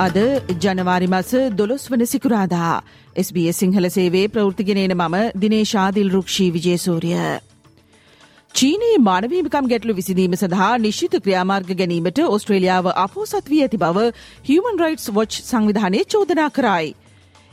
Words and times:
අද 0.00 0.16
ජනවාරි 0.60 1.06
මස 1.06 1.30
දොළොස් 1.52 1.82
වන 1.90 2.02
සිකුරාදා 2.04 2.74
SBS 3.16 3.58
සිංහල 3.58 3.86
සේවේ 3.88 4.28
ප්‍රෘතිගෙනන 4.28 4.94
මම 4.94 5.16
දිනේශාදිල් 5.42 6.08
රුක්ෂී 6.10 6.46
විජේසූරිය. 6.50 7.18
චීනයේ 8.54 9.00
මානවීමිකම් 9.00 9.68
ගැටලු 9.72 9.94
විසිදීම 9.94 10.36
සඳහා 10.36 10.70
නිශ්ිත 10.78 11.16
ක්‍රියාමාර්ග 11.18 11.74
ගැනීමට 11.74 12.22
ඔස්ට්‍රේලියාව 12.26 12.88
අපෝසත් 12.94 13.52
වී 13.52 13.60
ඇති 13.62 13.82
බව 13.84 14.06
හියමන් 14.48 14.80
රයිටස් 14.84 15.12
වොච් 15.12 15.38
සංවිධානය 15.42 16.02
චෝදනා 16.06 16.50
කරයි. 16.50 16.88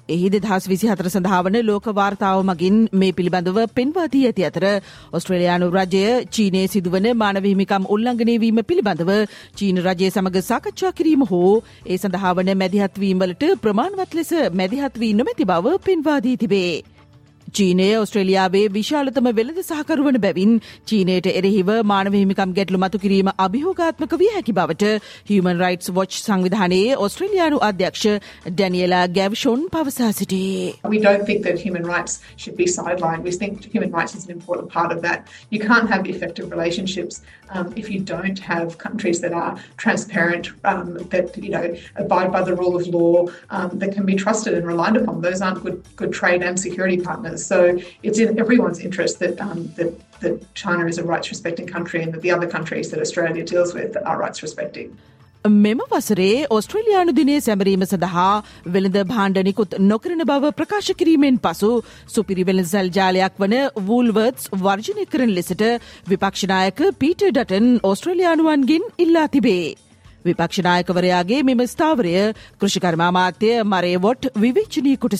එහි 0.09 0.27
දෙදහස් 0.29 0.65
විසි 0.65 0.87
හතර 0.87 1.09
සඳහාවන 1.09 1.57
ලෝක 1.61 1.87
වාර්තාව 1.91 2.39
මගින් 2.41 2.77
මේ 2.93 3.11
පිළිබඳව 3.11 3.59
පෙන්වාදී 3.73 4.23
ඇති 4.27 4.47
අතර 4.49 4.65
ඔස්ට්‍රලයානු 5.13 5.67
රජය 5.69 6.03
චීනය 6.31 6.63
සිදුවන 6.67 7.07
මානවහිමිකම් 7.15 7.89
උල්ලංඝනයවීම 7.89 8.61
පිළිබඳව 8.63 9.11
චීන 9.55 9.83
රජය 9.83 10.09
සමඟ 10.09 10.41
සාකච්ඡා 10.43 10.93
කිරීම 10.93 11.25
හෝ 11.27 11.53
ඒ 11.85 11.97
සඳහාවන 11.97 12.53
මැදිහත්වීමලට 12.57 13.49
ප්‍රමාණවත් 13.63 14.13
ලෙස 14.13 14.31
මැදිහත්වී 14.53 15.15
නොමැති 15.15 15.45
බව 15.45 15.75
පෙන්වාදී 15.83 16.37
තිබේ. 16.37 16.96
චීනය 17.56 17.86
ඔස්ට්‍රේලියාවේ 18.00 18.62
විශාලතම 18.74 19.26
වෙළඳ 19.38 19.58
සහකරුවන 19.62 20.18
බැවින් 20.24 20.52
චීනයට 20.90 21.26
එරෙහිව 21.30 21.70
මානවහිමිකම් 21.90 22.54
ගැටලු 22.58 22.80
මතු 22.84 23.00
කිරීම 23.02 23.30
අභිහෝගාත්මක 23.46 24.14
විය 24.22 24.30
හැකි 24.36 24.54
බවට 24.58 24.92
හියමන් 25.30 25.60
රයිටස් 25.64 25.92
වොච් 25.98 26.16
සංවිධානයේ 26.18 26.96
ඔස්ට්‍රේලියානු 27.06 27.58
අධ්‍යක්ෂ 27.68 28.06
ඩැනියලා 28.48 29.02
ගැව්ෂොන් 29.18 29.66
පවසා 29.74 30.10
සිටේ. 30.20 30.72
We 30.94 31.02
don't 31.06 31.26
think 31.28 31.44
that 31.48 31.60
human 31.66 31.84
rights 31.94 32.14
should 32.36 32.56
be 32.62 32.70
sidelined. 32.78 33.28
We 33.30 33.36
think 33.42 33.68
human 33.76 33.92
rights 33.98 34.14
is 34.14 34.24
an 34.28 34.34
important 34.38 34.72
part 34.78 34.96
of 34.96 35.04
that. 35.06 35.28
You 35.50 35.60
can't 35.68 35.94
have 35.94 36.10
effective 36.14 36.50
relationships 36.56 37.22
um, 37.52 37.72
if 37.76 37.90
you 37.90 38.00
don't 38.00 38.38
have 38.38 38.78
countries 38.78 39.20
that 39.20 39.32
are 39.32 39.58
transparent, 39.76 40.50
um, 40.64 40.94
that 41.10 41.36
you 41.36 41.50
know 41.50 41.74
abide 41.96 42.32
by 42.32 42.42
the 42.42 42.54
rule 42.54 42.76
of 42.76 42.86
law, 42.88 43.26
um, 43.50 43.78
that 43.78 43.92
can 43.92 44.06
be 44.06 44.14
trusted 44.14 44.54
and 44.54 44.66
relied 44.66 44.96
upon. 44.96 45.20
Those 45.20 45.42
aren't 45.42 45.62
good 45.62 45.82
good 45.96 46.12
trade 46.12 46.42
and 46.42 46.58
security 46.58 46.98
partners. 46.98 47.45
So 47.47 47.57
it's 48.03 48.19
in 48.19 48.39
everyone's 48.39 48.79
interest 48.81 49.19
that, 49.19 49.41
um, 49.41 49.59
that, 49.77 49.91
that 50.21 50.35
China 50.55 50.87
is 50.87 50.97
a 50.97 51.05
rights 51.05 51.29
respecting 51.29 51.67
country 51.67 52.01
and 52.03 52.13
that 52.13 52.21
the 52.21 52.31
other 52.31 52.49
countries 52.49 52.91
that 52.91 52.99
Australia 52.99 53.45
deals 53.45 53.73
with 53.73 54.01
are 54.05 54.17
rights 54.17 54.41
respecting. 54.41 54.89
මෙම 55.45 55.81
වසරේ 55.91 56.29
ඔස්ට්‍රේලයානු 56.49 57.11
දිනේ 57.11 57.37
සැමරීම 57.39 57.83
සඳහා 57.85 58.27
වෙළඳ 58.67 58.97
භාණ්ඩනිකුත් 59.11 59.77
නොකරන 59.91 60.23
බව 60.25 60.51
ප්‍රකාශ 60.51 60.91
කිරීමෙන් 61.01 61.39
පසු 61.39 61.71
සුපිරි 62.15 62.45
වෙළඳසල් 62.49 62.91
ජාලයක් 62.91 63.41
වන 63.43 63.55
වූල්වර්ත්ස් 63.89 64.51
වර්ජනය 64.63 65.05
කරන 65.13 65.33
ලෙසට 65.37 65.65
විපක්ෂනායක 66.11 66.81
පීට 66.99 67.27
ඩටන් 67.29 67.67
ඔස්ට්‍රේලයානුවන්ගෙන් 67.91 68.87
ඉල්ලා 69.05 69.27
තිබේ. 69.27 69.75
විපක්ෂනායකවරයාගේ 70.25 71.41
මෙම 71.49 71.63
ස්ථාවරය 71.67 72.15
කෘෂිකර්මාමාත්‍ය 72.61 73.51
මරේවොට් 73.65 74.31
විවිච්චනී 74.43 74.97
කොට 74.97 75.19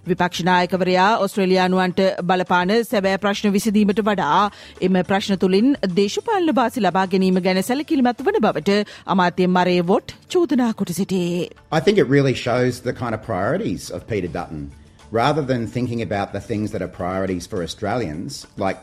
විපක්ෂනායකවරයා 0.08 1.16
ඔස්ට්‍රේලයානුවන්ට 1.16 2.00
බලපාන 2.22 2.68
සැබෑ 2.90 3.16
ප්‍රශ්න 3.16 3.52
විසිදීමට 3.52 4.00
වඩා 4.00 4.50
එම 4.82 4.98
ප්‍රශ්න 5.08 5.36
තුළින් 5.36 5.76
දේශපාලන 5.96 6.54
බාසි 6.54 6.80
ලබා 6.80 7.06
ගැනීම 7.06 7.40
ගැන 7.40 7.62
සැලකිලිමත් 7.62 8.24
වන 8.24 8.40
බවට 8.42 8.86
අමාත්‍ය 9.06 9.46
මරේ 9.46 9.80
වොට් 9.80 10.14
චෝදනා 10.34 10.72
කොට 10.72 10.88
සිටේ. 10.88 11.50
I 11.72 11.80
think 11.80 11.98
it 11.98 12.08
really 12.08 12.34
shows 12.34 12.80
the 12.80 12.92
kind 12.92 13.14
of 13.14 13.22
priorities 13.22 13.90
of 13.90 14.06
Peter 14.06 14.28
Dutton. 14.28 14.70
Rather 15.12 15.42
than 15.42 15.66
thinking 15.66 16.02
about 16.02 16.32
the 16.32 16.40
things 16.40 16.72
that 16.72 16.82
are 16.82 16.88
priorities 16.88 17.46
for 17.46 17.62
Australians, 17.62 18.46
like 18.56 18.78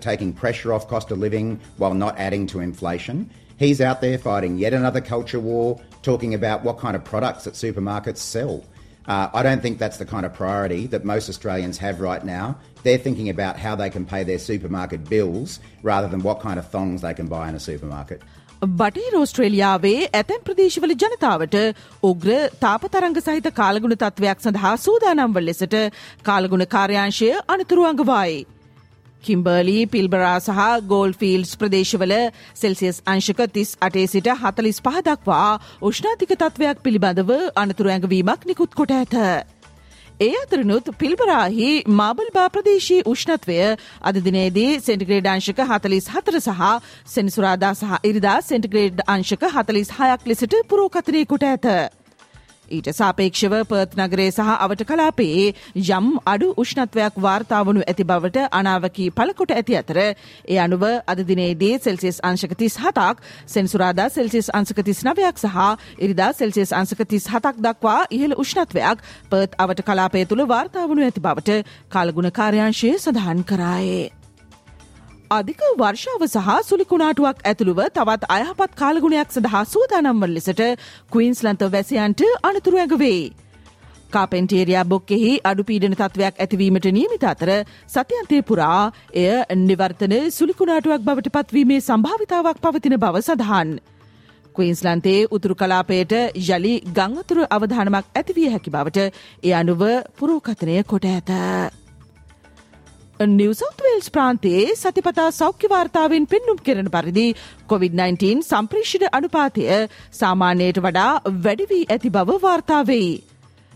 taking 0.00 0.32
pressure 0.32 0.72
off 0.72 0.88
cost 0.88 1.12
of 1.12 1.18
living 1.18 1.60
while 1.78 1.94
not 1.94 2.18
adding 2.18 2.46
to 2.46 2.60
inflation, 2.60 3.30
he's 3.56 3.80
out 3.80 4.00
there 4.00 4.18
fighting 4.18 4.58
yet 4.58 4.72
another 4.72 5.00
culture 5.00 5.38
war, 5.38 5.80
talking 6.02 6.34
about 6.34 6.64
what 6.64 6.78
kind 6.78 6.96
of 6.96 7.04
products 7.04 7.44
that 7.44 7.54
supermarkets 7.54 8.18
sell. 8.18 8.64
Uh, 9.06 9.28
I 9.34 9.42
don't 9.42 9.62
think 9.62 9.78
that's 9.78 9.96
the 9.96 10.04
kind 10.06 10.24
of 10.24 10.32
priority 10.34 10.86
that 10.88 11.04
most 11.04 11.28
Australians 11.28 11.78
have 11.78 12.00
right 12.00 12.24
now. 12.24 12.56
They're 12.82 12.98
thinking 12.98 13.28
about 13.28 13.56
how 13.56 13.74
they 13.74 13.90
can 13.90 14.04
pay 14.04 14.22
their 14.24 14.38
supermarket 14.40 15.08
bills 15.08 15.58
rather 15.82 16.08
than 16.08 16.22
what 16.22 16.40
kind 16.40 16.58
of 16.58 16.68
thongs 16.68 17.00
they 17.00 17.14
can 17.14 17.26
buy 17.26 17.48
in 17.48 17.54
a 17.54 17.60
supermarket. 17.60 18.22
බටහිර 18.62 19.14
ඔස්ට්‍රේලියාවේ 19.16 19.92
ඇතැම් 20.14 20.40
ප්‍රදේශවල 20.46 20.94
ජනතාවට 20.94 21.54
උග්‍ර 22.04 22.32
තාපතරංග 22.60 23.18
සහිත 23.20 23.46
කාලගුණ 23.54 23.94
තත්ත්වයක් 23.94 24.40
සඳහා 24.40 24.72
සූදානම්වල් 24.76 25.44
ලෙසට 25.44 25.76
කාලගුණ 26.22 26.64
කාර්යාංශය 26.74 27.30
අනතුරු 27.48 27.86
අඟවායි. 27.90 28.40
කිම්බර්ලි 29.25 29.77
පිල්බරා 29.87 30.35
සහ 30.39 30.61
ගෝල් 30.87 31.15
ෆිල්ස් 31.15 31.55
ප්‍රදේශවල 31.55 32.13
සෙල්සියස් 32.55 33.01
අංශක 33.07 33.41
තිස් 33.51 33.73
අටේ 33.81 34.05
සිට 34.09 34.29
හතලිස් 34.37 34.79
පහදක්වා 34.81 35.49
උෂ්නාතික 35.83 36.31
තත්ත්වයක් 36.35 36.85
පිළිබඳව 36.85 37.35
අනතුරු 37.57 37.91
ඇඟවීමක් 37.91 38.45
නිකුත් 38.45 38.73
කොට 38.73 38.93
ඇත. 38.93 39.15
ඒ 40.19 40.31
අතරනුත් 40.37 40.85
පිල්බරාහි 40.97 41.69
මාබල්බා 41.93 42.45
ප්‍රදේශී 42.51 43.01
උෂ්ණත්වය 43.05 43.57
අද 44.03 44.21
දිනේදී 44.23 44.79
සෙන්ටිග්‍රේඩ් 44.81 45.27
අංශක 45.27 45.59
හතලිස් 45.65 46.07
හතර 46.09 46.39
සහ 46.39 46.63
සෙනසුරාදා 47.09 47.73
සහ 47.73 47.99
ඉරිදා 48.05 48.37
සෙන්ටිග්‍රේඩ් 48.43 49.05
අංශක 49.09 49.45
හතලිස් 49.51 49.93
හයක් 49.93 50.27
ලෙසට 50.27 50.57
පුරෝකතනය 50.69 51.27
කොට 51.27 51.45
ඇත. 51.45 51.67
ඊට 52.69 52.89
සාපේක්ෂව 52.91 53.55
පර්ත් 53.65 53.95
නගරේ 53.97 54.29
සහ 54.29 54.49
අවට 54.57 54.83
කලාපයේ 54.85 55.53
යම් 55.75 56.07
අඩු 56.25 56.51
උෂ්ණත්වයක් 56.57 57.19
වාර්තාාවනු 57.19 57.83
ඇති 57.83 58.05
බවට 58.05 58.47
අනාවකී 58.51 59.09
පලකොට 59.11 59.51
ඇති 59.51 59.77
අතර 59.77 59.99
ඒ 60.01 60.59
අනුව 60.59 60.85
අද 61.05 61.23
දිනේදී 61.23 61.73
සෙල්සිස් 61.79 62.19
අංශකතිස් 62.23 62.77
හතක් 62.77 63.15
සෙන්සුරාදා 63.47 64.09
සෙල්සිස් 64.09 64.51
අංසකතිස් 64.51 65.03
නවයක් 65.03 65.37
සහ 65.37 65.57
ඉරිදා 65.99 66.31
සෙල්සිස් 66.33 66.73
අංසකතිස් 66.73 67.29
හතක් 67.29 67.55
දක්වා 67.59 68.01
ඉහළ 68.11 68.37
උෂ්ණත්වයක් 68.37 69.07
පර්ත් 69.29 69.57
අවට 69.59 69.85
කලාපය 69.85 70.25
තුළ 70.25 70.45
වාර්තාාවනු 70.47 71.01
ඇති 71.03 71.21
බවට 71.21 71.63
කාලගුණ 71.89 72.31
කාර්යංශය 72.33 72.93
සඳහන් 72.97 73.43
කරායේ. 73.45 74.24
අධික 75.29 75.61
වර්ෂාව 75.77 76.23
සහ 76.25 76.49
සුලිකුණාටුවක් 76.63 77.39
ඇතුළුව 77.43 77.79
තවත් 77.89 78.29
අයහපත් 78.29 78.75
කාලගුණයක් 78.75 79.29
සඳහා 79.29 79.63
සූදානම්වල් 79.65 80.35
ලෙසට 80.35 80.61
කවීන්ස්ලන්ත 81.11 81.61
වැසියන්ට 81.69 82.21
අනතුරු 82.43 82.77
ඇඟවේ. 82.77 83.31
කාපෙන්ටේරයා 84.11 84.83
බොක්කෙහි 84.85 85.31
අඩුපීඩන 85.43 85.95
තත්වයක් 85.95 86.35
ඇතිවීමට 86.37 86.87
නියමිත 86.91 87.25
අතර 87.25 87.51
සතියන්තය 87.87 88.41
පුරා 88.43 88.91
එය 89.13 89.31
නිවර්තන 89.61 90.15
සුලිකුණාටුවක් 90.31 91.01
බවට 91.01 91.33
පත්වීමේ 91.35 91.81
සම්භාවිතාවක් 91.81 92.61
පවතින 92.61 92.97
බව 92.97 93.15
සඳහන්. 93.21 93.71
කවීන්ස්ලන්තේ 94.55 95.19
උතුරු 95.29 95.55
කලාපයට 95.55 96.13
යළි 96.35 96.75
ගංවතුර 96.91 97.41
අවධානමක් 97.49 98.13
ඇතිවිය 98.13 98.51
හැකි 98.51 98.69
බවට 98.71 99.09
එය 99.43 99.53
අනුව 99.53 99.83
පුරෝකතනය 100.17 100.77
කොට 100.83 101.05
ඇත. 101.07 101.33
නිවසෞත්වේල්ස් 103.19 104.09
ප්‍රාන්තයේ 104.09 104.75
සතිපතා 104.75 105.27
සෞඛ්‍යවාර්තාවෙන් 105.31 106.25
පෙන්නුම් 106.25 106.57
කෙරෙන 106.59 106.89
පරිදි 106.89 107.27
COොVID-19 107.69 108.41
සම්ප්‍රේෂණ 108.43 109.07
අනුපාතය 109.11 109.63
සාමාන්‍යයට 110.13 110.79
වඩා 110.79 111.21
වැඩිවී 111.37 111.85
ඇති 111.87 112.09
බව 112.09 112.35
වාර්තාවෙයි. 112.41 113.23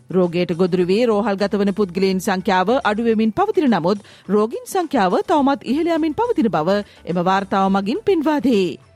රෝගයට 0.10 0.52
ගොදුරුවී 0.54 1.06
රෝහල් 1.06 1.38
ගතවන 1.38 1.72
පුද්ගලයන් 1.74 2.20
සංඛ්‍යාව 2.20 2.70
අඩුවමින් 2.84 3.32
පවතින 3.32 3.70
නමුත් 3.70 4.04
රෝගින් 4.28 4.66
සංඛ්‍යාව 4.66 5.16
තවමත් 5.24 5.62
ඉහළයමින් 5.66 6.14
පවතින 6.14 6.52
බව 6.52 6.78
එම 7.06 7.24
වාර්තාව 7.24 7.72
මගින් 7.72 8.04
පෙන්වාදේ. 8.04 8.89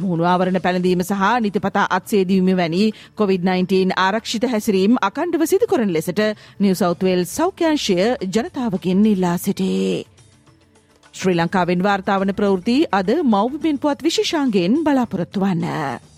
මුහුණු 0.00 0.26
ආවරණ 0.26 0.60
පැළඳීම 0.60 1.02
සහ 1.02 1.24
නිතිපතා 1.40 1.86
අත්සේදීම 1.90 2.52
වැනි 2.54 2.84
COොVID-19 3.18 3.96
ආරක්ෂිත 3.98 4.46
හැසිරීම් 4.48 5.00
අකණ්ඩව 5.02 5.44
සිදු 5.46 5.66
කරන 5.66 5.92
ලෙසට 5.92 6.22
නිවසෞත්වල් 6.60 7.26
සෞඛ්‍යංශය 7.28 7.98
ජනතාවකින් 8.28 9.04
ඉල්ලා 9.06 9.36
සිටේ. 9.38 10.04
ශ්‍රී 11.14 11.36
ලංකාවෙන් 11.36 11.82
වාර්තාවන 11.82 12.32
ප්‍රවෘති 12.34 12.78
අද 12.92 13.10
මෞබිමෙන් 13.26 13.78
පුවත් 13.78 14.02
විශෂාන්ගෙන් 14.02 14.80
බලාපොරොත්තු 14.84 15.40
වන්න. 15.40 16.08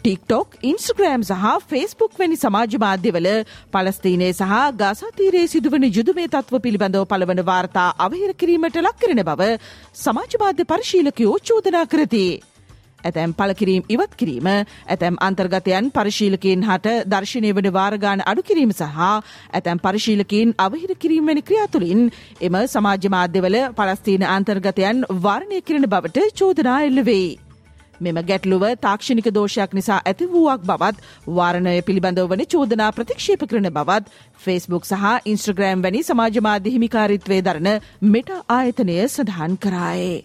ටික්ටොක් 0.00 0.54
ඉන්ස්ග්‍රෑම් 0.62 1.22
සහ 1.22 1.64
ෆේස්බුක් 1.66 2.12
වැනි 2.14 2.36
සමාජ 2.36 2.76
මාධ්‍යවල 2.78 3.26
පලස්තීනය 3.70 4.28
සහ 4.30 4.54
ගාසාතීරයේ 4.74 5.48
සිදුවන 5.48 5.84
යුදුමේ 5.88 6.28
තත්ව 6.28 6.60
පිළිබඳව 6.60 7.04
පළවන 7.06 7.42
වාර්තා 7.44 7.88
අවහිර 7.98 8.32
කිරීමට 8.34 8.78
ලක්කරන 8.80 9.20
බව 9.22 9.50
සමාජමාධ්‍ය 9.96 10.64
පරිශීලකයෝ 10.66 11.34
චෝදනා 11.42 11.84
කරති. 11.86 12.24
ඇතැම් 13.02 13.34
පලකිරීම් 13.34 13.82
ඉවත් 13.88 14.16
කිරීම 14.16 14.48
ඇතැම් 14.48 15.20
අන්තර්ගතයන් 15.20 15.90
පරිශීලකයෙන් 15.90 16.64
හට 16.64 16.96
දර්ශනය 17.06 17.52
වන 17.52 17.70
වාරගාන 17.72 18.24
අඩු 18.24 18.42
කිරීම 18.44 18.72
සහ 18.72 19.04
ඇතැම් 19.52 19.78
පරිශීලකින් 19.80 20.56
අවහිර 20.60 20.96
කිරීම 20.96 21.26
වැනි 21.26 21.42
ක්‍රියාතුළින් 21.42 22.02
එම 22.40 22.58
සමාජ 22.68 23.06
මාධ්‍යවල 23.10 23.60
පලස්තීන 23.76 24.26
අන්තර්ගතයන් 24.30 25.06
වර්ණය 25.20 25.62
කිරණ 25.62 25.88
බවට 25.88 26.28
චෝදනා 26.34 26.80
එල්ලවෙයි. 26.82 27.30
මෙම 28.00 28.20
ගැටලුව 28.22 28.64
තාක්ෂණික 28.78 29.28
දෝෂයක් 29.30 29.74
නිසා 29.74 30.00
ඇති 30.02 30.28
වූවක් 30.28 30.64
බවත් 30.64 30.96
වාරණය 31.30 31.74
පිළිබඳව 31.82 32.32
වන 32.32 32.44
චෝදනා 32.46 32.90
ප්‍රතික්ෂේප 32.92 33.44
කරන 33.44 33.70
බවත් 33.70 34.16
ෆෙස්බුක් 34.40 34.84
සහ 34.84 35.06
ඉන්ස්ට්‍රග්‍රෑම් 35.26 35.84
වැනි 35.84 36.02
සමාජමාධ්‍ය 36.04 36.74
හිමිකාරිත්වය 36.76 37.40
දරන 37.42 37.70
මෙට 38.08 38.36
ආයතනය 38.50 38.98
සඳහන් 39.04 39.58
කරායේ. 39.58 40.18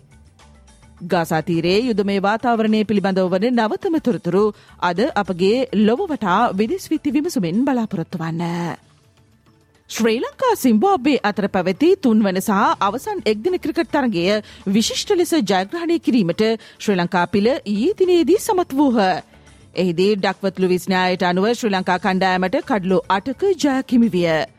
ගාසාතීරයේ 1.04 1.80
යුද 1.82 2.02
මේ 2.04 2.22
වාතාවරණය 2.22 2.80
පිළිබඳව 2.86 3.34
වන 3.34 3.46
නවතම 3.52 3.98
තොරතුරු 4.00 4.44
අද 4.82 5.00
අපගේ 5.16 5.68
ලොවවටා 5.82 6.42
විදිස් 6.54 6.90
විත්ති 6.90 7.14
විමසුමෙන් 7.14 7.66
බලාපොරොත්තු 7.66 8.18
වන්න. 8.18 8.44
ශ්‍රී 9.90 10.20
ලංකා 10.20 10.54
සිම්බාබ්බේ 10.56 11.18
අතර 11.24 11.48
පැවැති 11.50 11.90
තුන්වන 11.98 12.40
සහ 12.40 12.64
අවසන් 12.82 13.20
එක්දින 13.26 13.60
ක්‍රිකට් 13.60 13.92
තරගය 13.92 14.26
විශිෂ්ට 14.70 15.14
ලෙස 15.14 15.34
ජයග්‍රහණය 15.44 16.00
කිරීමට 16.00 16.44
ශ්‍රී 16.80 16.98
ලංකා 16.98 17.28
පිළ 17.28 17.50
ඊයේ 17.52 17.94
දිනේදී 17.94 18.40
සමත් 18.40 18.72
වූහ. 18.74 19.00
එහිදී 19.76 20.12
ඩක්වත්ලු 20.18 20.68
විස්්ඥායට 20.70 21.24
අනුව 21.26 21.54
ශ්‍රී 21.54 21.72
ලංකා 21.72 22.00
කණ්ඩායමට 22.00 22.62
කඩලු 22.64 23.00
අටක 23.10 23.50
ජයකිමිවිය. 23.56 24.55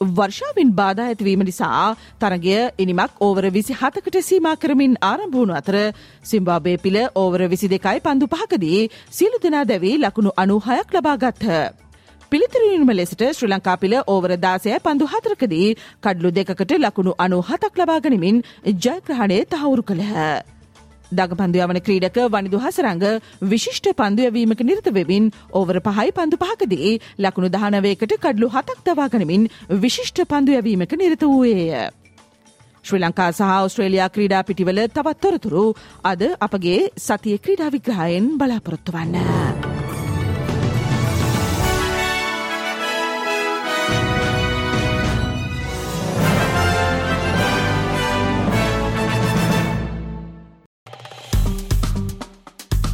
වර්ෂාවෙන් 0.00 0.68
බාධා 0.72 1.06
ඇතිවීම 1.06 1.42
නිසා 1.42 1.94
තරගය 2.20 2.52
ඉනිමක් 2.78 3.18
ඕවර 3.20 3.46
විසි 3.50 3.74
හතකට 3.74 4.14
සීමා 4.22 4.52
කරමින් 4.56 4.94
ආරම්භූුණු 5.02 5.54
අතර 5.54 5.76
සිම්බාබේ 6.22 6.76
පිළ 6.78 6.96
ඕවර 7.14 7.42
විසි 7.46 7.68
දෙකයි 7.68 8.00
පන්දු 8.00 8.28
පහකදී 8.30 8.78
සියලු 9.10 9.40
දෙනා 9.42 9.64
දැවී 9.64 9.98
ලකුණු 9.98 10.32
අනුහයක් 10.36 10.94
ලබාගත්හ. 10.96 11.44
පිළිතුරීම 12.32 12.92
ලෙසට 12.92 13.24
ශ්‍රී 13.30 13.50
ලංකා 13.50 13.76
පිළ 13.76 13.96
ඕවර 14.04 14.32
දාසය 14.38 14.72
පන්දු 14.78 15.10
හතරකදී 15.12 15.68
කඩලු 16.02 16.32
දෙකට 16.32 16.72
ලකුණු 16.78 17.14
අනු 17.18 17.42
හතක් 17.42 17.74
ලබාගනිමින් 17.78 18.40
ජයග්‍රහණය 18.78 19.38
තහවුරු 19.46 19.84
කළහ. 19.84 20.16
දග 21.12 21.36
පන්දුයවන 21.36 21.80
ක්‍රීඩක 21.80 22.18
වනිදු 22.28 22.60
හසරංග 22.60 23.04
විශිෂ්ට 23.44 23.88
පන්දුයවීමක 23.94 24.60
නිර්ත 24.62 24.90
වෙමින් 24.90 25.30
ඕවර 25.52 25.80
පහයි 25.82 26.12
පන්දු 26.12 26.40
පහකදී 26.42 26.92
ලකුණු 27.18 27.48
දහනවයකට 27.50 28.18
කඩලු 28.18 28.50
හතක් 28.50 28.84
දවාගනමින් 28.88 29.48
විශිෂ්ට 29.78 30.22
පන්දුයවීමක 30.26 30.94
නිරත 30.96 31.24
වූයේය. 31.24 31.90
ශ්‍රී 32.84 33.00
ලංකා 33.00 33.32
සහ 33.32 33.50
ඔස්ට්‍රේලයා 33.58 34.08
ක්‍රීඩා 34.10 34.44
පිටිවල 34.44 34.80
තවත් 34.88 35.20
තොරතුරු 35.22 35.66
අද 36.04 36.22
අපගේ 36.40 36.80
සතිය 36.98 37.36
ක්‍රීඩා 37.38 37.74
විග්‍රහයෙන් 37.74 38.32
බලාපොරොත්තු 38.38 38.92
වන්න. 38.92 39.69